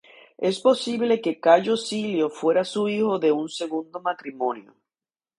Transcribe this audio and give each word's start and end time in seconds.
Es 0.39 0.59
posible 0.59 1.21
que 1.21 1.39
Cayo 1.39 1.77
Silio 1.77 2.31
fuera 2.31 2.65
su 2.65 2.89
hijo 2.89 3.19
de 3.19 3.31
un 3.31 3.47
segundo 3.49 3.99
matrimonio. 4.01 4.73